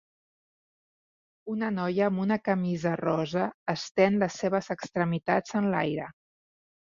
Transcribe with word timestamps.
Una 1.55 1.67
noia 1.73 2.07
amb 2.11 2.21
una 2.23 2.37
camisa 2.47 2.93
rosa 3.03 3.45
estén 3.75 4.17
les 4.23 4.37
seves 4.45 4.71
extremitats 4.77 5.57
en 5.61 5.69
l'aire. 5.75 6.09